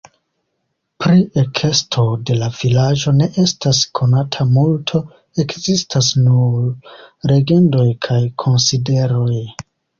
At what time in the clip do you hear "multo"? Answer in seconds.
4.55-5.03